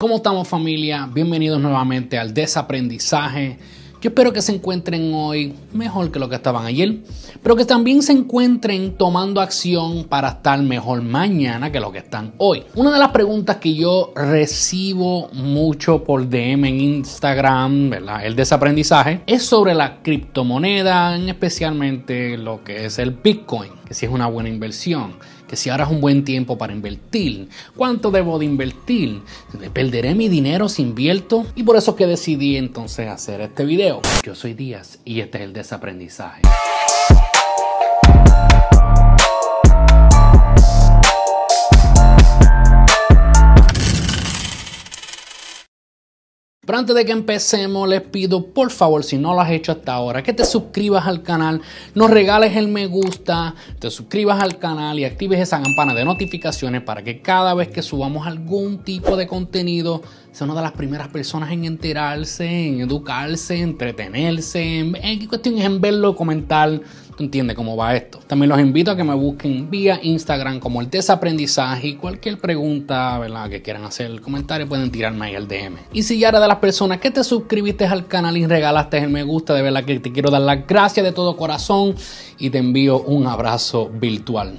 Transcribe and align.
¿Cómo 0.00 0.18
estamos 0.18 0.46
familia? 0.46 1.10
Bienvenidos 1.12 1.60
nuevamente 1.60 2.20
al 2.20 2.32
desaprendizaje. 2.32 3.58
Yo 4.00 4.10
espero 4.10 4.32
que 4.32 4.40
se 4.42 4.54
encuentren 4.54 5.12
hoy 5.12 5.56
mejor 5.72 6.12
que 6.12 6.20
lo 6.20 6.28
que 6.28 6.36
estaban 6.36 6.66
ayer, 6.66 6.98
pero 7.42 7.56
que 7.56 7.64
también 7.64 8.04
se 8.04 8.12
encuentren 8.12 8.96
tomando 8.96 9.40
acción 9.40 10.04
para 10.04 10.28
estar 10.28 10.62
mejor 10.62 11.02
mañana 11.02 11.72
que 11.72 11.80
lo 11.80 11.90
que 11.90 11.98
están 11.98 12.32
hoy. 12.38 12.62
Una 12.76 12.92
de 12.92 12.98
las 13.00 13.08
preguntas 13.08 13.56
que 13.56 13.74
yo 13.74 14.12
recibo 14.14 15.30
mucho 15.32 16.04
por 16.04 16.28
DM 16.28 16.64
en 16.66 16.80
Instagram, 16.80 17.90
¿verdad? 17.90 18.24
El 18.24 18.36
desaprendizaje, 18.36 19.22
es 19.26 19.42
sobre 19.42 19.74
la 19.74 20.00
criptomoneda, 20.00 21.18
especialmente 21.18 22.38
lo 22.38 22.62
que 22.62 22.84
es 22.84 23.00
el 23.00 23.10
Bitcoin, 23.10 23.72
que 23.84 23.94
si 23.94 24.06
es 24.06 24.12
una 24.12 24.28
buena 24.28 24.48
inversión 24.48 25.14
que 25.48 25.56
si 25.56 25.70
ahora 25.70 25.84
es 25.84 25.90
un 25.90 26.00
buen 26.00 26.24
tiempo 26.24 26.56
para 26.56 26.72
invertir, 26.72 27.48
cuánto 27.76 28.10
debo 28.10 28.38
de 28.38 28.44
invertir, 28.44 29.22
perderé 29.72 30.14
mi 30.14 30.28
dinero 30.28 30.68
si 30.68 30.82
invierto 30.82 31.46
y 31.56 31.64
por 31.64 31.76
eso 31.76 31.96
que 31.96 32.06
decidí 32.06 32.56
entonces 32.56 33.08
hacer 33.08 33.40
este 33.40 33.64
video. 33.64 34.00
Yo 34.22 34.34
soy 34.34 34.54
Díaz 34.54 35.00
y 35.04 35.20
este 35.20 35.38
es 35.38 35.44
el 35.44 35.52
desaprendizaje. 35.52 36.42
Pero 46.68 46.80
antes 46.80 46.94
de 46.94 47.06
que 47.06 47.12
empecemos, 47.12 47.88
les 47.88 48.02
pido 48.02 48.44
por 48.44 48.70
favor, 48.70 49.02
si 49.02 49.16
no 49.16 49.32
lo 49.32 49.40
has 49.40 49.50
hecho 49.50 49.72
hasta 49.72 49.94
ahora, 49.94 50.22
que 50.22 50.34
te 50.34 50.44
suscribas 50.44 51.06
al 51.06 51.22
canal, 51.22 51.62
nos 51.94 52.10
regales 52.10 52.54
el 52.56 52.68
me 52.68 52.86
gusta, 52.86 53.54
te 53.78 53.90
suscribas 53.90 54.42
al 54.42 54.58
canal 54.58 54.98
y 54.98 55.06
actives 55.06 55.40
esa 55.40 55.62
campana 55.62 55.94
de 55.94 56.04
notificaciones 56.04 56.82
para 56.82 57.02
que 57.02 57.22
cada 57.22 57.54
vez 57.54 57.68
que 57.68 57.80
subamos 57.80 58.26
algún 58.26 58.84
tipo 58.84 59.16
de 59.16 59.26
contenido, 59.26 60.02
sea 60.30 60.44
una 60.44 60.56
de 60.56 60.60
las 60.60 60.72
primeras 60.72 61.08
personas 61.08 61.50
en 61.52 61.64
enterarse, 61.64 62.46
en 62.46 62.82
educarse, 62.82 63.56
en 63.56 63.70
entretenerse, 63.70 64.80
en, 64.80 64.94
en 64.96 65.26
en 65.62 65.80
verlo, 65.80 66.14
comentar 66.14 66.82
entiende 67.24 67.54
cómo 67.54 67.76
va 67.76 67.94
esto. 67.94 68.18
También 68.26 68.48
los 68.48 68.60
invito 68.60 68.90
a 68.90 68.96
que 68.96 69.04
me 69.04 69.14
busquen 69.14 69.70
vía 69.70 69.98
Instagram 70.02 70.60
como 70.60 70.80
el 70.80 70.90
desaprendizaje 70.90 71.88
y 71.88 71.94
cualquier 71.94 72.38
pregunta 72.38 73.18
¿verdad? 73.18 73.48
que 73.50 73.62
quieran 73.62 73.84
hacer 73.84 74.06
el 74.06 74.20
comentario 74.20 74.68
pueden 74.68 74.90
tirarme 74.90 75.26
ahí 75.26 75.34
al 75.34 75.48
DM. 75.48 75.76
Y 75.92 76.02
si 76.02 76.18
ya 76.18 76.28
eres 76.28 76.40
de 76.40 76.48
las 76.48 76.58
personas 76.58 76.98
que 76.98 77.10
te 77.10 77.24
suscribiste 77.24 77.86
al 77.86 78.06
canal 78.06 78.36
y 78.36 78.46
regalaste 78.46 78.98
el 78.98 79.08
me 79.08 79.22
gusta, 79.22 79.54
de 79.54 79.62
verdad 79.62 79.84
que 79.84 79.98
te 80.00 80.12
quiero 80.12 80.30
dar 80.30 80.42
las 80.42 80.66
gracias 80.66 81.04
de 81.04 81.12
todo 81.12 81.36
corazón 81.36 81.94
y 82.38 82.50
te 82.50 82.58
envío 82.58 83.00
un 83.00 83.26
abrazo 83.26 83.88
virtual. 83.88 84.58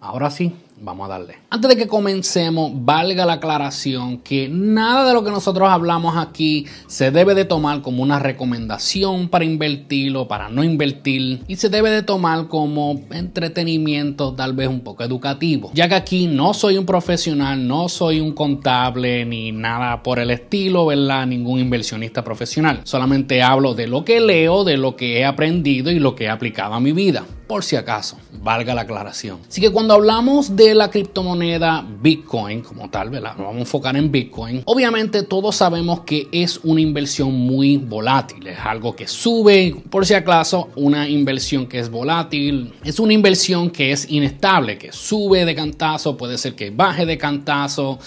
Ahora 0.00 0.30
sí, 0.30 0.52
Vamos 0.80 1.06
a 1.06 1.12
darle. 1.12 1.36
Antes 1.50 1.70
de 1.70 1.76
que 1.76 1.86
comencemos, 1.86 2.72
valga 2.74 3.24
la 3.24 3.34
aclaración 3.34 4.18
que 4.18 4.48
nada 4.48 5.06
de 5.06 5.14
lo 5.14 5.22
que 5.22 5.30
nosotros 5.30 5.68
hablamos 5.70 6.16
aquí 6.16 6.66
se 6.88 7.10
debe 7.10 7.34
de 7.34 7.44
tomar 7.44 7.80
como 7.80 8.02
una 8.02 8.18
recomendación 8.18 9.28
para 9.28 9.44
invertir 9.44 10.16
o 10.16 10.26
para 10.26 10.48
no 10.48 10.64
invertir 10.64 11.42
y 11.46 11.56
se 11.56 11.68
debe 11.68 11.90
de 11.90 12.02
tomar 12.02 12.48
como 12.48 13.00
entretenimiento 13.12 14.34
tal 14.34 14.52
vez 14.52 14.68
un 14.68 14.80
poco 14.80 15.04
educativo. 15.04 15.70
Ya 15.74 15.88
que 15.88 15.94
aquí 15.94 16.26
no 16.26 16.54
soy 16.54 16.76
un 16.76 16.86
profesional, 16.86 17.66
no 17.66 17.88
soy 17.88 18.20
un 18.20 18.32
contable 18.32 19.24
ni 19.24 19.52
nada 19.52 20.02
por 20.02 20.18
el 20.18 20.30
estilo, 20.30 20.86
¿verdad? 20.86 21.26
Ningún 21.26 21.60
inversionista 21.60 22.24
profesional. 22.24 22.80
Solamente 22.84 23.42
hablo 23.42 23.74
de 23.74 23.86
lo 23.86 24.04
que 24.04 24.20
leo, 24.20 24.64
de 24.64 24.76
lo 24.76 24.96
que 24.96 25.20
he 25.20 25.24
aprendido 25.24 25.90
y 25.90 26.00
lo 26.00 26.16
que 26.16 26.24
he 26.24 26.28
aplicado 26.28 26.74
a 26.74 26.80
mi 26.80 26.92
vida 26.92 27.24
por 27.46 27.64
si 27.64 27.76
acaso, 27.76 28.18
valga 28.42 28.74
la 28.74 28.82
aclaración. 28.82 29.40
Así 29.48 29.60
que 29.60 29.70
cuando 29.70 29.94
hablamos 29.94 30.56
de 30.56 30.74
la 30.74 30.90
criptomoneda 30.90 31.84
Bitcoin 32.04 32.60
como 32.62 32.90
tal. 32.90 33.10
Nos 33.10 33.22
vamos 33.22 33.56
a 33.56 33.58
enfocar 33.60 33.96
en 33.96 34.10
Bitcoin. 34.10 34.62
Obviamente 34.66 35.22
todos 35.22 35.56
sabemos 35.56 36.00
que 36.00 36.28
es 36.32 36.60
una 36.62 36.80
inversión 36.80 37.32
muy 37.32 37.76
volátil, 37.76 38.46
es 38.46 38.58
algo 38.58 38.94
que 38.94 39.06
sube, 39.06 39.74
por 39.90 40.06
si 40.06 40.14
acaso, 40.14 40.68
una 40.76 41.08
inversión 41.08 41.66
que 41.66 41.78
es 41.78 41.90
volátil, 41.90 42.74
es 42.84 42.98
una 42.98 43.12
inversión 43.12 43.70
que 43.70 43.92
es 43.92 44.10
inestable, 44.10 44.78
que 44.78 44.92
sube 44.92 45.44
de 45.44 45.54
cantazo, 45.54 46.16
puede 46.16 46.38
ser 46.38 46.54
que 46.54 46.70
baje 46.70 47.06
de 47.06 47.18
cantazo 47.18 47.98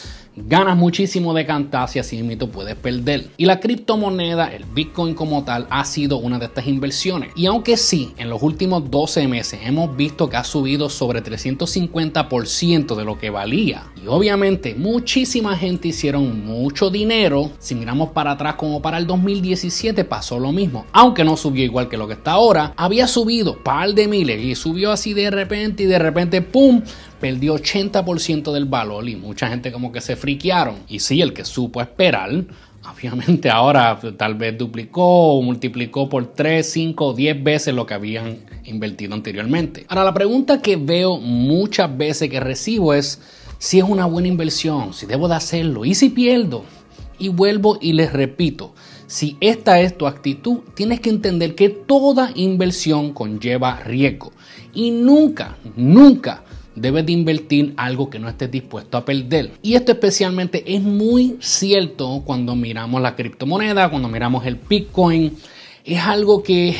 ganas 0.45 0.77
muchísimo 0.77 1.33
de 1.33 1.45
cantazo 1.45 1.97
y 1.97 2.01
así 2.01 2.21
mismo 2.21 2.47
puedes 2.47 2.75
perder. 2.75 3.29
Y 3.37 3.45
la 3.45 3.59
criptomoneda, 3.59 4.53
el 4.53 4.65
Bitcoin 4.65 5.15
como 5.15 5.43
tal, 5.43 5.67
ha 5.69 5.83
sido 5.85 6.17
una 6.17 6.39
de 6.39 6.45
estas 6.45 6.67
inversiones. 6.67 7.31
Y 7.35 7.47
aunque 7.47 7.77
sí, 7.77 8.13
en 8.17 8.29
los 8.29 8.43
últimos 8.43 8.89
12 8.89 9.27
meses 9.27 9.59
hemos 9.63 9.95
visto 9.95 10.29
que 10.29 10.37
ha 10.37 10.43
subido 10.43 10.89
sobre 10.89 11.23
350% 11.23 12.95
de 12.95 13.05
lo 13.05 13.17
que 13.17 13.29
valía. 13.29 13.83
Y 14.01 14.07
obviamente 14.07 14.75
muchísima 14.75 15.57
gente 15.57 15.89
hicieron 15.89 16.45
mucho 16.45 16.89
dinero. 16.89 17.51
Si 17.59 17.75
miramos 17.75 18.09
para 18.09 18.31
atrás 18.31 18.55
como 18.55 18.81
para 18.81 18.97
el 18.97 19.07
2017 19.07 20.03
pasó 20.03 20.39
lo 20.39 20.51
mismo. 20.51 20.85
Aunque 20.91 21.23
no 21.23 21.37
subió 21.37 21.63
igual 21.63 21.89
que 21.89 21.97
lo 21.97 22.07
que 22.07 22.13
está 22.13 22.31
ahora, 22.31 22.73
había 22.77 23.07
subido 23.07 23.57
par 23.63 23.93
de 23.93 24.07
miles 24.07 24.43
y 24.43 24.55
subió 24.55 24.91
así 24.91 25.13
de 25.13 25.31
repente 25.31 25.83
y 25.83 25.85
de 25.85 25.99
repente 25.99 26.41
¡pum! 26.41 26.81
Perdió 27.19 27.55
80% 27.55 28.51
del 28.53 28.65
valor 28.65 29.07
y 29.09 29.15
mucha 29.15 29.47
gente 29.47 29.71
como 29.71 29.91
que 29.91 30.01
se 30.01 30.15
friquearon. 30.15 30.75
Y 30.87 30.99
sí, 30.99 31.21
el 31.21 31.33
que 31.33 31.45
supo 31.45 31.81
esperar, 31.81 32.45
obviamente 32.89 33.49
ahora 33.49 33.99
tal 34.17 34.35
vez 34.35 34.57
duplicó 34.57 35.33
o 35.33 35.41
multiplicó 35.41 36.09
por 36.09 36.33
3, 36.33 36.67
5, 36.69 37.13
10 37.13 37.43
veces 37.43 37.73
lo 37.73 37.85
que 37.85 37.93
habían 37.93 38.39
invertido 38.65 39.13
anteriormente. 39.13 39.85
Ahora, 39.89 40.03
la 40.03 40.13
pregunta 40.13 40.61
que 40.61 40.75
veo 40.75 41.17
muchas 41.17 41.95
veces 41.97 42.29
que 42.29 42.39
recibo 42.39 42.93
es 42.93 43.21
si 43.59 43.79
es 43.79 43.85
una 43.85 44.05
buena 44.05 44.27
inversión, 44.27 44.93
si 44.93 45.05
debo 45.05 45.27
de 45.27 45.35
hacerlo 45.35 45.85
y 45.85 45.95
si 45.95 46.09
pierdo. 46.09 46.63
Y 47.19 47.29
vuelvo 47.29 47.79
y 47.81 47.93
les 47.93 48.13
repito, 48.13 48.75
si 49.07 49.37
esta 49.41 49.79
es 49.81 49.97
tu 49.97 50.05
actitud, 50.05 50.59
tienes 50.75 50.99
que 50.99 51.09
entender 51.09 51.55
que 51.55 51.69
toda 51.69 52.31
inversión 52.35 53.11
conlleva 53.13 53.79
riesgo. 53.79 54.33
Y 54.73 54.91
nunca, 54.91 55.57
nunca 55.75 56.43
debes 56.77 57.05
de 57.05 57.11
invertir 57.11 57.73
algo 57.75 58.09
que 58.09 58.19
no 58.19 58.29
estés 58.29 58.51
dispuesto 58.51 58.97
a 58.97 59.05
perder. 59.05 59.51
Y 59.61 59.73
esto 59.73 59.91
especialmente 59.91 60.63
es 60.65 60.81
muy 60.81 61.37
cierto 61.39 62.21
cuando 62.23 62.55
miramos 62.55 63.01
la 63.01 63.15
criptomoneda, 63.15 63.89
cuando 63.89 64.07
miramos 64.07 64.45
el 64.45 64.55
Bitcoin. 64.55 65.35
Es 65.83 65.99
algo 66.01 66.43
que 66.43 66.75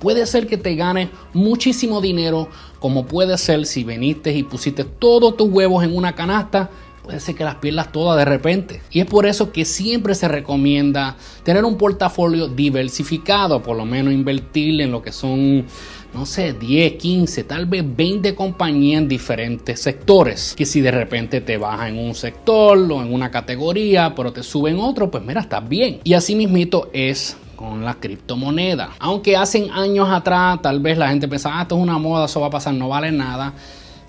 puede 0.00 0.26
ser 0.26 0.46
que 0.46 0.56
te 0.56 0.74
gane 0.74 1.08
muchísimo 1.32 2.00
dinero, 2.00 2.48
como 2.80 3.06
puede 3.06 3.38
ser 3.38 3.64
si 3.66 3.84
viniste 3.84 4.34
y 4.34 4.42
pusiste 4.42 4.84
todos 4.84 5.36
tus 5.36 5.48
huevos 5.48 5.84
en 5.84 5.96
una 5.96 6.14
canasta 6.14 6.70
puede 7.02 7.20
ser 7.20 7.34
que 7.34 7.44
las 7.44 7.56
pierdas 7.56 7.92
todas 7.92 8.18
de 8.18 8.24
repente. 8.24 8.80
Y 8.90 9.00
es 9.00 9.06
por 9.06 9.26
eso 9.26 9.52
que 9.52 9.64
siempre 9.64 10.14
se 10.14 10.28
recomienda 10.28 11.16
tener 11.42 11.64
un 11.64 11.76
portafolio 11.76 12.48
diversificado, 12.48 13.62
por 13.62 13.76
lo 13.76 13.84
menos 13.84 14.12
invertir 14.12 14.80
en 14.80 14.92
lo 14.92 15.02
que 15.02 15.12
son 15.12 15.66
no 16.14 16.26
sé, 16.26 16.52
10, 16.52 16.94
15, 16.94 17.44
tal 17.44 17.64
vez 17.66 17.82
20 17.86 18.34
compañías 18.34 19.00
en 19.00 19.08
diferentes 19.08 19.80
sectores. 19.80 20.54
Que 20.56 20.66
si 20.66 20.80
de 20.80 20.90
repente 20.90 21.40
te 21.40 21.56
baja 21.56 21.88
en 21.88 21.98
un 21.98 22.14
sector 22.14 22.78
o 22.78 23.02
en 23.02 23.12
una 23.12 23.30
categoría, 23.30 24.14
pero 24.14 24.32
te 24.32 24.42
sube 24.42 24.70
en 24.70 24.78
otro, 24.78 25.10
pues 25.10 25.24
mira, 25.24 25.40
estás 25.40 25.66
bien. 25.66 26.00
Y 26.04 26.12
así 26.12 26.34
mismito 26.34 26.90
es 26.92 27.36
con 27.56 27.84
la 27.84 27.94
criptomoneda. 27.94 28.90
Aunque 28.98 29.36
hace 29.36 29.70
años 29.72 30.08
atrás 30.10 30.60
tal 30.60 30.80
vez 30.80 30.98
la 30.98 31.08
gente 31.08 31.28
pensaba, 31.28 31.60
ah, 31.60 31.62
esto 31.62 31.76
es 31.76 31.82
una 31.82 31.96
moda, 31.96 32.26
eso 32.26 32.40
va 32.40 32.48
a 32.48 32.50
pasar, 32.50 32.74
no 32.74 32.88
vale 32.88 33.10
nada 33.10 33.54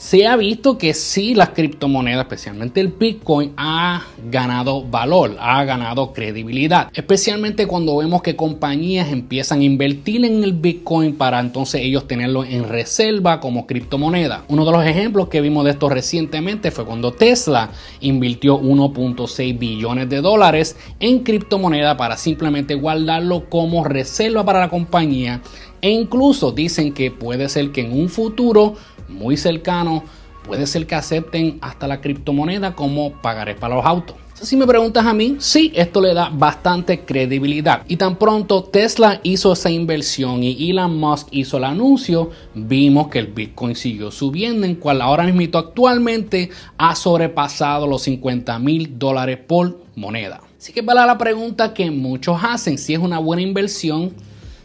se 0.03 0.28
ha 0.28 0.36
visto 0.36 0.78
que 0.78 0.94
sí 0.94 1.34
las 1.34 1.52
criptomonedas, 1.52 2.24
especialmente 2.24 2.81
el 2.81 2.90
Bitcoin, 2.90 3.53
ha 3.56 4.03
ganado 4.30 4.84
valor, 4.84 5.38
ha 5.40 5.64
ganado 5.64 6.12
credibilidad. 6.12 6.90
Especialmente 6.94 7.68
cuando 7.68 7.96
vemos 7.96 8.22
que 8.22 8.36
compañías 8.36 9.08
empiezan 9.13 9.62
a 9.62 9.63
invertir 9.63 10.25
en 10.25 10.44
el 10.44 10.52
Bitcoin 10.52 11.16
para 11.16 11.40
entonces 11.40 11.80
ellos 11.81 12.06
tenerlo 12.06 12.44
en 12.44 12.68
reserva 12.68 13.40
como 13.40 13.66
criptomoneda. 13.66 14.44
Uno 14.50 14.66
de 14.66 14.74
los 14.74 14.86
ejemplos 14.86 15.30
que 15.30 15.40
vimos 15.40 15.63
de 15.63 15.72
esto 15.72 15.88
recientemente 15.88 16.69
fue 16.69 16.84
cuando 16.84 17.13
Tesla 17.13 17.69
invirtió 18.02 18.59
1.6 18.59 19.58
billones 19.58 20.10
de 20.10 20.19
dólares 20.19 20.75
en 21.00 21.19
criptomoneda 21.19 21.95
para 21.95 22.18
simplemente 22.18 22.75
guardarlo 22.75 23.50
como 23.50 23.86
reserva 23.86 24.44
para 24.44 24.60
la 24.60 24.69
compañía. 24.69 25.42
E 25.81 25.89
incluso 25.89 26.54
dicen 26.54 26.94
que 26.94 27.12
puede 27.12 27.50
ser 27.50 27.72
que 27.72 27.81
en 27.81 27.92
un 27.92 28.07
futuro 28.07 28.75
muy 29.13 29.38
cercano, 29.38 30.04
puede 30.45 30.68
ser 30.68 30.86
que 30.88 30.95
acepten 30.95 31.57
hasta 31.62 31.88
la 31.88 32.01
criptomoneda 32.01 32.75
como 32.75 33.13
pagaré 33.21 33.56
para 33.56 33.75
los 33.75 33.86
autos. 33.86 34.18
Si 34.44 34.57
me 34.57 34.68
preguntas 34.68 35.06
a 35.06 35.13
mí, 35.13 35.38
sí, 35.39 35.71
esto 35.74 36.01
le 36.01 36.13
da 36.13 36.27
bastante 36.30 37.06
credibilidad. 37.06 37.83
Y 37.88 37.95
tan 37.95 38.18
pronto 38.18 38.63
Tesla 38.63 39.21
hizo 39.24 39.54
esa 39.54 39.69
inversión 39.69 40.44
y 40.44 40.69
Elon 40.69 41.00
Musk 41.00 41.30
hizo 41.31 41.57
el 41.57 41.63
anuncio, 41.63 42.31
vimos 42.54 43.07
que 43.07 43.19
el 43.19 43.27
Bitcoin 43.27 43.75
siguió 43.75 44.12
subiendo, 44.12 44.65
en 44.65 44.75
cual 44.75 45.01
ahora 45.01 45.24
mismo 45.24 45.57
actualmente 45.57 46.50
ha 46.77 46.94
sobrepasado 46.94 47.88
los 47.88 48.01
50 48.01 48.59
mil 48.59 49.00
dólares 49.00 49.38
por 49.38 49.80
moneda. 49.95 50.42
Así 50.57 50.74
que 50.74 50.83
para 50.83 51.06
la 51.06 51.18
pregunta 51.18 51.74
que 51.74 51.89
muchos 51.89 52.38
hacen, 52.44 52.77
si 52.77 52.94
es 52.94 53.00
una 53.00 53.19
buena 53.19 53.44
inversión, 53.44 54.13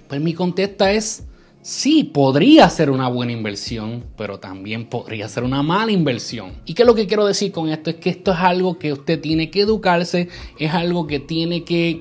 pues 0.08 0.20
mi 0.20 0.32
contesta 0.32 0.90
es 0.90 1.27
Sí, 1.70 2.02
podría 2.02 2.66
ser 2.70 2.88
una 2.88 3.08
buena 3.08 3.32
inversión, 3.32 4.02
pero 4.16 4.40
también 4.40 4.86
podría 4.86 5.28
ser 5.28 5.44
una 5.44 5.62
mala 5.62 5.92
inversión. 5.92 6.54
¿Y 6.64 6.72
qué 6.72 6.82
es 6.82 6.86
lo 6.86 6.94
que 6.94 7.06
quiero 7.06 7.26
decir 7.26 7.52
con 7.52 7.68
esto? 7.68 7.90
Es 7.90 7.96
que 7.96 8.08
esto 8.08 8.32
es 8.32 8.38
algo 8.38 8.78
que 8.78 8.94
usted 8.94 9.20
tiene 9.20 9.50
que 9.50 9.60
educarse, 9.60 10.30
es 10.58 10.72
algo 10.72 11.06
que 11.06 11.20
tiene 11.20 11.64
que... 11.64 12.00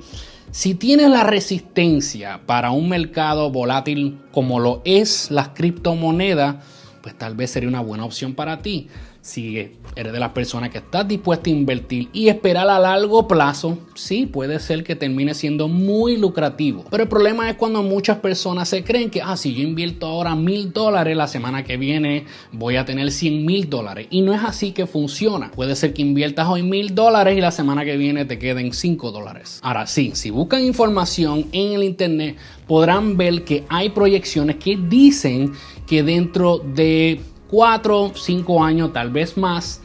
Si 0.51 0.73
tiene 0.73 1.09
la 1.09 1.25
resistencia 1.25 2.39
para 2.45 2.71
un 2.71 2.87
mercado 2.87 3.51
volátil 3.51 4.19
como 4.31 4.61
lo 4.61 4.81
es 4.85 5.31
las 5.31 5.49
criptomonedas, 5.49 6.63
pues 7.03 7.17
tal 7.17 7.35
vez 7.35 7.51
sería 7.51 7.67
una 7.67 7.81
buena 7.81 8.05
opción 8.05 8.35
para 8.35 8.61
ti 8.61 8.87
si 9.27 9.71
eres 9.95 10.13
de 10.13 10.19
las 10.19 10.31
personas 10.31 10.69
que 10.69 10.77
estás 10.77 11.05
dispuesta 11.05 11.49
a 11.49 11.53
invertir 11.53 12.07
y 12.13 12.29
esperar 12.29 12.69
a 12.69 12.79
largo 12.79 13.27
plazo, 13.27 13.77
sí, 13.93 14.25
puede 14.25 14.59
ser 14.59 14.85
que 14.85 14.95
termine 14.95 15.33
siendo 15.33 15.67
muy 15.67 16.15
lucrativo. 16.15 16.85
Pero 16.89 17.03
el 17.03 17.09
problema 17.09 17.49
es 17.49 17.57
cuando 17.57 17.83
muchas 17.83 18.19
personas 18.19 18.69
se 18.69 18.85
creen 18.85 19.09
que, 19.09 19.21
ah, 19.21 19.35
si 19.35 19.53
yo 19.53 19.63
invierto 19.63 20.05
ahora 20.05 20.33
mil 20.33 20.71
dólares, 20.71 21.17
la 21.17 21.27
semana 21.27 21.63
que 21.63 21.75
viene 21.75 22.25
voy 22.53 22.77
a 22.77 22.85
tener 22.85 23.11
100 23.11 23.45
mil 23.45 23.69
dólares. 23.69 24.07
Y 24.09 24.21
no 24.21 24.33
es 24.33 24.41
así 24.43 24.71
que 24.71 24.87
funciona. 24.87 25.51
Puede 25.51 25.75
ser 25.75 25.93
que 25.93 26.01
inviertas 26.01 26.47
hoy 26.47 26.63
mil 26.63 26.95
dólares 26.95 27.37
y 27.37 27.41
la 27.41 27.51
semana 27.51 27.83
que 27.83 27.97
viene 27.97 28.23
te 28.23 28.39
queden 28.39 28.71
5 28.71 29.11
dólares. 29.11 29.59
Ahora 29.61 29.87
sí, 29.87 30.11
si 30.13 30.29
buscan 30.29 30.63
información 30.63 31.47
en 31.51 31.73
el 31.73 31.83
internet, 31.83 32.37
podrán 32.65 33.17
ver 33.17 33.43
que 33.43 33.65
hay 33.67 33.89
proyecciones 33.89 34.55
que 34.55 34.77
dicen 34.77 35.51
que 35.85 36.03
dentro 36.03 36.59
de 36.59 37.19
4, 37.49 38.11
5 38.15 38.63
años, 38.63 38.93
tal 38.93 39.11
vez 39.11 39.37
más, 39.37 39.81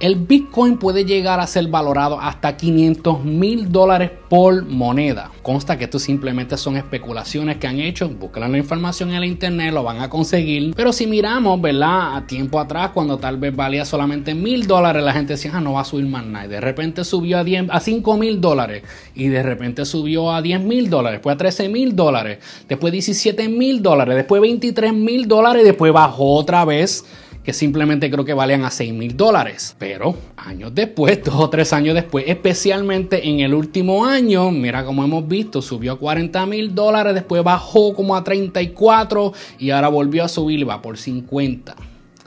el 0.00 0.16
Bitcoin 0.16 0.78
puede 0.78 1.04
llegar 1.04 1.40
a 1.40 1.46
ser 1.46 1.68
valorado 1.68 2.18
hasta 2.18 2.56
500 2.56 3.22
mil 3.22 3.70
dólares 3.70 4.10
por 4.30 4.64
moneda. 4.64 5.30
Consta 5.42 5.76
que 5.76 5.84
esto 5.84 5.98
simplemente 5.98 6.56
son 6.56 6.78
especulaciones 6.78 7.58
que 7.58 7.66
han 7.66 7.78
hecho. 7.80 8.08
Buscan 8.08 8.50
la 8.50 8.56
información 8.56 9.10
en 9.10 9.16
el 9.16 9.24
internet, 9.26 9.74
lo 9.74 9.82
van 9.82 10.00
a 10.00 10.08
conseguir. 10.08 10.72
Pero 10.74 10.94
si 10.94 11.06
miramos, 11.06 11.60
¿verdad? 11.60 12.16
A 12.16 12.26
tiempo 12.26 12.58
atrás, 12.58 12.92
cuando 12.94 13.18
tal 13.18 13.36
vez 13.36 13.54
valía 13.54 13.84
solamente 13.84 14.34
mil 14.34 14.66
dólares, 14.66 15.02
la 15.02 15.12
gente 15.12 15.34
decía, 15.34 15.52
ah, 15.54 15.60
no 15.60 15.74
va 15.74 15.82
a 15.82 15.84
subir 15.84 16.06
más 16.06 16.24
nada. 16.24 16.46
Y 16.46 16.48
de 16.48 16.60
repente 16.62 17.04
subió 17.04 17.36
a, 17.36 17.44
10, 17.44 17.66
a 17.68 17.78
5 17.78 18.16
mil 18.16 18.40
dólares. 18.40 18.82
Y 19.14 19.28
de 19.28 19.42
repente 19.42 19.84
subió 19.84 20.32
a 20.32 20.40
10 20.40 20.62
mil 20.62 20.88
dólares. 20.88 21.18
Después 21.18 21.34
a 21.34 21.38
13 21.38 21.68
mil 21.68 21.94
dólares. 21.94 22.38
Después 22.66 22.90
17 22.90 23.50
mil 23.50 23.82
dólares. 23.82 24.16
Después 24.16 24.40
23 24.40 24.94
mil 24.94 25.28
dólares. 25.28 25.62
Después 25.62 25.92
bajó 25.92 26.36
otra 26.36 26.64
vez 26.64 27.04
simplemente 27.52 28.10
creo 28.10 28.24
que 28.24 28.34
valían 28.34 28.64
a 28.64 28.70
6 28.70 28.92
mil 28.92 29.16
dólares. 29.16 29.76
Pero 29.78 30.16
años 30.36 30.74
después, 30.74 31.22
dos 31.24 31.34
o 31.36 31.50
tres 31.50 31.72
años 31.72 31.94
después, 31.94 32.24
especialmente 32.26 33.28
en 33.28 33.40
el 33.40 33.54
último 33.54 34.04
año, 34.04 34.50
mira 34.50 34.84
como 34.84 35.04
hemos 35.04 35.26
visto, 35.26 35.62
subió 35.62 35.92
a 35.92 35.98
40 35.98 36.46
mil 36.46 36.74
dólares, 36.74 37.14
después 37.14 37.42
bajó 37.42 37.94
como 37.94 38.16
a 38.16 38.24
34 38.24 39.32
y 39.58 39.70
ahora 39.70 39.88
volvió 39.88 40.24
a 40.24 40.28
subir 40.28 40.68
va 40.68 40.82
por 40.82 40.98
50 40.98 41.74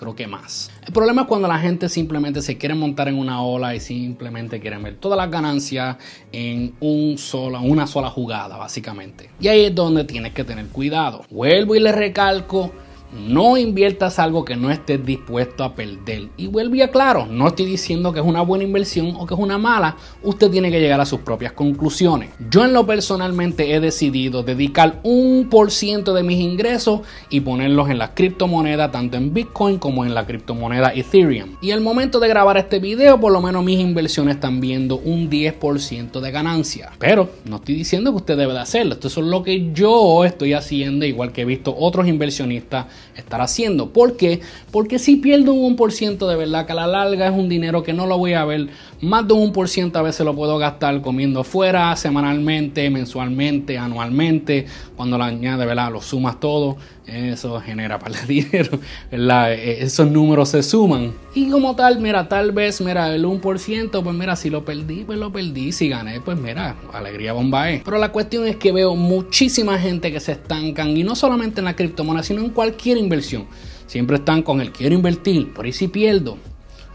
creo 0.04 0.16
que 0.16 0.28
más. 0.28 0.70
El 0.86 0.92
problema 0.92 1.22
es 1.22 1.28
cuando 1.28 1.48
la 1.48 1.60
gente 1.60 1.88
simplemente 1.88 2.42
se 2.42 2.58
quiere 2.58 2.76
montar 2.76 3.08
en 3.08 3.18
una 3.18 3.42
ola 3.42 3.74
y 3.74 3.80
simplemente 3.80 4.60
quieren 4.60 4.84
ver 4.84 4.96
todas 4.96 5.18
las 5.18 5.32
ganancias 5.32 5.98
en 6.32 6.74
un 6.82 7.16
una 7.64 7.88
sola 7.88 8.10
jugada, 8.10 8.58
básicamente. 8.58 9.30
Y 9.40 9.48
ahí 9.48 9.66
es 9.66 9.76
donde 9.76 10.04
tienes 10.04 10.34
que 10.34 10.44
tener 10.44 10.68
cuidado. 10.68 11.24
Vuelvo 11.30 11.76
y 11.76 11.80
le 11.80 11.92
recalco 11.92 12.74
no 13.14 13.58
inviertas 13.58 14.20
algo 14.20 14.44
que 14.44 14.56
no 14.56 14.72
estés 14.72 15.06
dispuesto 15.06 15.64
a 15.64 15.76
perder. 15.76 16.30
Y 16.38 16.48
vuelvo 16.48 16.76
y 16.76 16.82
aclaro, 16.82 17.26
no 17.26 17.48
estoy 17.48 17.66
diciendo 17.66 18.12
que 18.14 18.20
es 18.20 18.26
una 18.26 18.42
buena 18.42 18.64
inversión 18.64 19.16
o 19.18 19.26
que 19.26 19.34
es 19.34 19.40
una 19.40 19.58
mala. 19.58 19.96
Usted 20.22 20.50
tiene 20.50 20.72
que 20.72 20.80
llegar 20.80 21.00
a 21.00 21.06
sus 21.06 21.20
propias 21.22 21.54
conclusiones. 21.54 22.32
Yo 22.50 22.66
en 22.66 22.74
lo 22.74 22.86
personalmente 22.86 23.74
he 23.74 23.80
decidido 23.80 24.44
dedicar 24.44 25.00
un 25.04 25.48
por 25.50 25.72
ciento 25.72 26.14
de 26.14 26.24
mis 26.24 26.40
ingresos 26.40 27.02
y 27.30 27.42
ponerlos 27.42 27.90
en 27.90 28.00
las 28.00 28.12
criptomonedas, 28.12 28.92
tanto 28.92 29.18
en 29.18 29.34
Bitcoin 29.34 29.78
como 29.78 30.06
en 30.06 30.14
la 30.14 30.26
criptomoneda 30.26 30.94
Ethereum. 30.94 31.58
Y 31.62 31.72
al 31.72 31.82
momento 31.82 32.20
de 32.20 32.28
grabar 32.28 32.58
este 32.58 32.80
video, 32.80 33.20
por 33.20 33.32
lo 33.32 33.42
menos 33.42 33.64
mis 33.64 33.80
inversiones 33.80 34.36
están 34.36 34.60
viendo 34.60 34.98
un 34.98 35.30
10% 35.30 36.20
de 36.20 36.32
ganancia. 36.32 36.92
Pero 37.00 37.30
no 37.46 37.58
estoy 37.58 37.76
diciendo 37.76 38.12
que 38.12 38.18
usted 38.18 38.38
debe 38.38 38.54
de 38.54 38.60
hacerlo. 38.60 38.94
Esto 38.94 39.08
es 39.08 39.18
lo 39.18 39.44
que 39.44 39.72
yo 39.74 40.26
estoy 40.26 40.54
haciendo, 40.54 41.06
igual 41.06 41.32
que 41.32 41.42
he 41.42 41.46
visto 41.46 41.76
otros 41.78 42.08
inversionistas 42.08 42.86
estar 43.16 43.42
haciendo. 43.42 43.92
¿Por 43.92 44.18
qué? 44.18 44.42
Porque 44.72 45.00
si 45.00 45.18
pierdo 45.18 45.54
un 45.54 45.76
1% 45.78 46.28
de 46.28 46.36
verdad, 46.36 46.66
que 46.66 46.72
a 46.72 46.76
la 46.76 46.88
larga 46.88 47.28
es 47.28 47.34
un 47.34 47.50
dinero 47.50 47.84
que 47.84 47.94
no 47.94 48.06
lo 48.06 48.18
voy 48.18 48.34
a 48.34 48.46
ver, 48.46 48.68
más 49.02 49.28
de 49.28 49.34
un 49.34 49.54
1% 49.54 49.96
a 49.96 50.02
veces 50.02 50.26
lo 50.26 50.36
puedo 50.36 50.58
gastar 50.58 51.02
comiendo 51.02 51.44
fuera, 51.44 51.96
semanalmente, 51.96 52.90
mensualmente, 52.90 53.78
anualmente, 53.78 54.66
cuando 54.96 55.18
la 55.18 55.26
añade, 55.26 55.66
¿verdad? 55.66 55.92
Lo 55.92 56.02
sumas 56.02 56.40
todo, 56.40 56.78
eso 57.06 57.60
genera 57.60 58.00
para 58.00 58.20
el 58.22 58.28
dinero. 58.28 58.80
E, 59.12 59.78
esos 59.82 60.10
números 60.10 60.50
se 60.50 60.64
suman. 60.64 61.14
Y 61.36 61.50
como 61.50 61.76
tal, 61.76 62.00
mira, 62.00 62.28
tal 62.28 62.52
vez, 62.52 62.82
mira, 62.82 63.14
el 63.14 63.26
1%, 63.26 64.04
pues 64.04 64.16
mira, 64.16 64.36
si 64.36 64.50
lo 64.50 64.64
perdí, 64.64 65.04
pues 65.04 65.18
lo 65.18 65.32
perdí, 65.32 65.72
si 65.72 65.90
gané, 65.90 66.22
pues 66.22 66.38
mira, 66.38 66.76
alegría 66.94 67.34
bombae. 67.34 67.82
Pero 67.84 67.98
la 67.98 68.12
cuestión 68.12 68.48
es 68.48 68.56
que 68.56 68.72
veo 68.72 68.96
muchísima 68.96 69.78
gente 69.80 70.12
que 70.12 70.20
se 70.20 70.34
estancan, 70.34 70.96
y 70.96 71.04
no 71.04 71.16
solamente 71.16 71.62
en 71.62 71.66
la 71.66 71.76
criptomoneda, 71.76 72.24
sino 72.24 72.42
en 72.42 72.50
cualquier 72.50 72.98
inversión. 72.98 73.46
Siempre 73.88 74.18
están 74.18 74.42
con 74.42 74.62
el 74.62 74.72
quiero 74.72 74.96
invertir, 74.96 75.54
por 75.54 75.66
ahí 75.66 75.74
si 75.74 75.88
pierdo. 75.88 76.38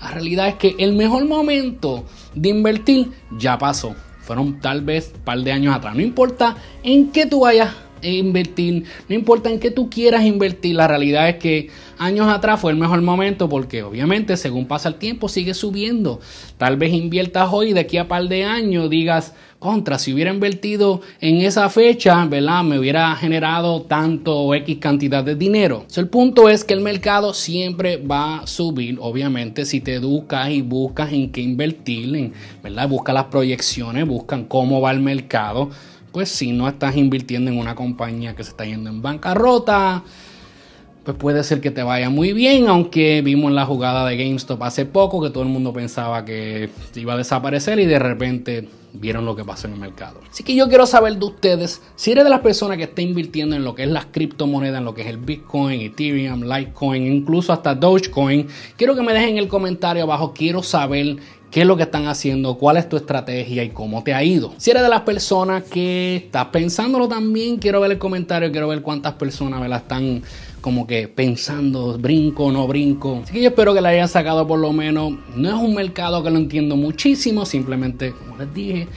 La 0.01 0.11
realidad 0.11 0.49
es 0.49 0.55
que 0.55 0.77
el 0.79 0.95
mejor 0.95 1.25
momento 1.27 2.05
de 2.35 2.49
invertir 2.51 3.11
ya 3.37 3.59
pasó. 3.59 3.95
Fueron 4.23 4.61
tal 4.61 4.83
vez 4.83 5.13
un 5.15 5.23
par 5.23 5.39
de 5.39 5.53
años 5.53 5.75
atrás. 5.75 5.95
No 5.95 6.03
importa 6.03 6.57
en 6.83 7.11
qué 7.11 7.27
tú 7.27 7.41
vayas 7.41 7.75
a 8.03 8.07
invertir, 8.07 8.85
no 9.09 9.15
importa 9.15 9.51
en 9.51 9.59
qué 9.59 9.71
tú 9.71 9.89
quieras 9.91 10.25
invertir, 10.25 10.77
la 10.77 10.89
realidad 10.89 11.29
es 11.29 11.37
que 11.37 11.69
años 11.99 12.29
atrás 12.29 12.61
fue 12.61 12.73
el 12.73 12.79
mejor 12.79 13.03
momento 13.03 13.49
porque 13.49 13.83
obviamente 13.83 14.37
según 14.37 14.67
pasa 14.67 14.89
el 14.89 14.97
tiempo 14.97 15.29
sigue 15.29 15.55
subiendo. 15.55 16.21
Tal 16.57 16.77
vez 16.77 16.93
inviertas 16.93 17.49
hoy 17.53 17.73
de 17.73 17.81
aquí 17.81 17.99
a 17.99 18.09
par 18.09 18.29
de 18.29 18.45
años 18.45 18.89
digas, 18.91 19.35
contra, 19.59 19.99
si 19.99 20.13
hubiera 20.13 20.33
invertido 20.33 21.01
en 21.21 21.39
esa 21.39 21.69
fecha, 21.69 22.25
¿verdad? 22.27 22.63
Me 22.63 22.79
hubiera 22.79 23.15
generado 23.17 23.83
tanto 23.83 24.37
o 24.37 24.55
X 24.55 24.79
cantidad 24.79 25.25
de 25.25 25.35
dinero. 25.35 25.85
el 25.97 26.09
punto 26.09 26.49
es 26.49 26.65
que 26.65 26.75
el 26.75 26.81
mercado 26.81 27.35
siempre 27.35 27.97
va 27.97 28.39
a 28.39 28.47
subir, 28.47 28.99
obviamente, 29.01 29.65
si 29.65 29.81
te 29.81 29.95
educas 29.95 30.51
y 30.51 30.63
buscas 30.63 31.13
en 31.13 31.33
qué 31.33 31.41
invertir, 31.41 32.15
en, 32.15 32.33
¿verdad? 32.63 32.89
Busca 32.89 33.13
las 33.13 33.25
proyecciones, 33.25 34.07
buscan 34.07 34.45
cómo 34.45 34.81
va 34.81 34.93
el 34.93 35.01
mercado. 35.01 35.71
Pues 36.19 36.31
si 36.31 36.51
no 36.51 36.67
estás 36.67 36.97
invirtiendo 36.97 37.49
en 37.49 37.59
una 37.59 37.77
compañía 37.77 38.35
que 38.35 38.43
se 38.43 38.51
está 38.51 38.65
yendo 38.65 38.91
en 38.91 39.01
bancarrota, 39.01 40.03
pues 41.05 41.17
puede 41.17 41.45
ser 41.45 41.61
que 41.61 41.71
te 41.71 41.85
vaya 41.85 42.11
muy 42.11 42.33
bien, 42.33 42.67
aunque 42.67 43.23
vimos 43.23 43.53
la 43.53 43.65
jugada 43.65 44.05
de 44.05 44.17
GameStop 44.17 44.61
hace 44.65 44.85
poco 44.85 45.23
que 45.23 45.31
todo 45.31 45.45
el 45.45 45.49
mundo 45.49 45.73
pensaba 45.73 46.25
que 46.25 46.71
iba 46.97 47.15
a 47.15 47.17
desaparecer 47.17 47.79
y 47.79 47.87
de 47.87 48.01
repente 48.01 48.69
vieron 48.95 49.25
lo 49.25 49.37
que 49.37 49.45
pasó 49.45 49.69
en 49.69 49.75
el 49.75 49.79
mercado. 49.79 50.21
Así 50.29 50.43
que 50.43 50.57
yo 50.57 50.69
quiero 50.69 50.87
saber 50.87 51.17
de 51.17 51.25
ustedes, 51.25 51.83
si 51.95 52.11
eres 52.11 52.25
de 52.25 52.31
las 52.31 52.41
personas 52.41 52.79
que 52.79 52.85
está 52.85 53.01
invirtiendo 53.01 53.55
en 53.55 53.65
lo 53.65 53.77
que 53.77 53.85
es 53.85 53.89
las 53.89 54.07
criptomonedas, 54.07 54.79
en 54.79 54.85
lo 54.85 54.95
que 54.95 55.03
es 55.03 55.07
el 55.07 55.19
Bitcoin, 55.19 55.81
Ethereum, 55.83 56.43
Litecoin, 56.43 57.07
incluso 57.07 57.53
hasta 57.53 57.77
Dogecoin, 57.77 58.49
quiero 58.77 58.97
que 58.97 59.03
me 59.03 59.13
dejen 59.13 59.31
en 59.31 59.39
el 59.39 59.47
comentario 59.49 60.03
abajo, 60.03 60.33
quiero 60.35 60.65
saber 60.65 61.19
qué 61.51 61.63
es 61.63 61.67
lo 61.67 61.77
que 61.77 61.85
están 61.85 62.07
haciendo, 62.07 62.57
cuál 62.57 62.77
es 62.77 62.89
tu 62.89 62.97
estrategia 62.97 63.65
y 63.65 63.71
cómo 63.71 64.03
te 64.03 64.15
ha 64.15 64.23
ido. 64.23 64.53
Si 64.59 64.71
eres 64.71 64.83
de 64.83 64.89
las 64.89 65.03
personas 65.03 65.65
que 65.65 66.17
estás 66.17 66.47
pensándolo 66.47 67.09
también, 67.09 67.57
quiero 67.57 67.81
ver 67.81 67.93
el 67.93 67.99
comentario, 67.99 68.51
quiero 68.51 68.69
ver 68.69 68.83
cuántas 68.83 69.15
personas 69.15 69.61
me 69.61 69.69
la 69.69 69.79
están 69.79 70.23
como 70.61 70.87
que 70.87 71.09
pensando, 71.09 71.97
brinco 71.99 72.47
o 72.47 72.53
no 72.53 72.67
brinco. 72.67 73.21
Así 73.23 73.33
que 73.33 73.43
yo 73.43 73.49
espero 73.49 73.73
que 73.73 73.81
la 73.81 73.91
hayan 73.91 74.09
sacado 74.09 74.47
por 74.47 74.59
lo 74.59 74.73
menos. 74.73 75.15
No 75.35 75.49
es 75.49 75.55
un 75.55 75.75
mercado 75.75 76.23
que 76.23 76.31
lo 76.31 76.37
entiendo 76.37 76.77
muchísimo, 76.77 77.47
simplemente, 77.47 78.13
como 78.13 78.37
les 78.37 78.53
dije, 78.53 78.89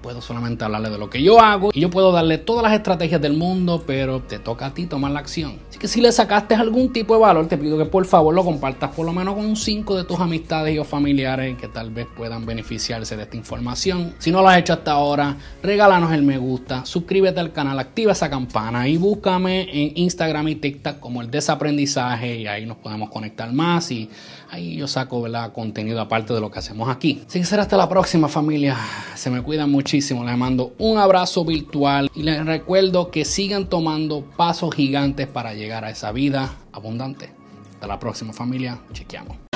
puedo 0.00 0.20
solamente 0.20 0.64
hablarle 0.64 0.90
de 0.90 0.98
lo 0.98 1.10
que 1.10 1.22
yo 1.22 1.40
hago 1.40 1.70
y 1.72 1.80
yo 1.80 1.90
puedo 1.90 2.12
darle 2.12 2.38
todas 2.38 2.62
las 2.62 2.72
estrategias 2.72 3.20
del 3.20 3.34
mundo, 3.34 3.84
pero 3.86 4.20
te 4.20 4.38
toca 4.38 4.66
a 4.66 4.74
ti 4.74 4.86
tomar 4.86 5.12
la 5.12 5.20
acción. 5.20 5.58
Así 5.68 5.78
que 5.78 5.88
si 5.88 6.00
le 6.00 6.12
sacaste 6.12 6.54
algún 6.54 6.92
tipo 6.92 7.14
de 7.14 7.20
valor, 7.20 7.46
te 7.46 7.58
pido 7.58 7.78
que 7.78 7.84
por 7.84 8.04
favor 8.04 8.34
lo 8.34 8.44
compartas 8.44 8.90
por 8.90 9.06
lo 9.06 9.12
menos 9.12 9.34
con 9.34 9.56
5 9.56 9.96
de 9.96 10.04
tus 10.04 10.20
amistades 10.20 10.78
o 10.78 10.84
familiares 10.84 11.56
que 11.56 11.68
tal 11.68 11.90
vez 11.90 12.06
puedan 12.16 12.46
beneficiarse 12.46 13.16
de 13.16 13.22
esta 13.22 13.36
información. 13.36 14.14
Si 14.18 14.30
no 14.30 14.42
lo 14.42 14.48
has 14.48 14.58
hecho 14.58 14.72
hasta 14.72 14.92
ahora, 14.92 15.36
regálanos 15.62 16.12
el 16.12 16.22
me 16.22 16.38
gusta, 16.38 16.84
suscríbete 16.84 17.40
al 17.40 17.52
canal, 17.52 17.78
activa 17.78 18.12
esa 18.12 18.30
campana 18.30 18.88
y 18.88 18.96
búscame 18.96 19.62
en 19.70 19.92
Instagram 19.96 20.48
y 20.48 20.56
TikTok 20.56 21.00
como 21.00 21.22
el 21.22 21.30
desaprendizaje 21.30 22.36
y 22.36 22.46
ahí 22.46 22.66
nos 22.66 22.78
podemos 22.78 23.10
conectar 23.10 23.52
más 23.52 23.90
y 23.90 24.08
ahí 24.50 24.76
yo 24.76 24.86
saco 24.86 25.22
¿verdad? 25.22 25.52
contenido 25.52 26.00
aparte 26.00 26.32
de 26.32 26.40
lo 26.40 26.50
que 26.50 26.58
hacemos 26.58 26.88
aquí. 26.88 27.22
Así 27.26 27.38
que 27.38 27.44
será 27.44 27.62
hasta 27.62 27.76
la 27.76 27.88
próxima 27.88 28.28
familia. 28.28 28.76
Se 29.14 29.30
me 29.30 29.42
cuidan 29.42 29.70
les 30.00 30.36
mando 30.36 30.74
un 30.78 30.98
abrazo 30.98 31.44
virtual 31.44 32.10
y 32.14 32.22
les 32.22 32.44
recuerdo 32.44 33.10
que 33.10 33.24
sigan 33.24 33.68
tomando 33.68 34.22
pasos 34.36 34.74
gigantes 34.74 35.26
para 35.26 35.54
llegar 35.54 35.84
a 35.84 35.90
esa 35.90 36.12
vida 36.12 36.54
abundante. 36.72 37.30
Hasta 37.74 37.86
la 37.86 37.98
próxima 37.98 38.32
familia. 38.32 38.78
Chequeamos. 38.92 39.47